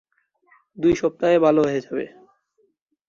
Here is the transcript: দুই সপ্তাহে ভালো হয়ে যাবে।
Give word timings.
দুই 0.77 0.93
সপ্তাহে 0.95 1.37
ভালো 1.39 1.61
হয়ে 1.63 1.81
যাবে। 1.81 2.05